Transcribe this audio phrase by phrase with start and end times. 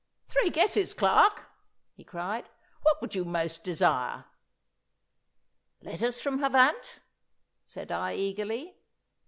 [0.29, 1.45] 'Three guesses, Clarke!'
[1.93, 2.49] he cried.
[2.81, 4.25] 'What would you most desire?'
[5.83, 7.01] 'Letters from Havant,'
[7.67, 8.77] said I eagerly.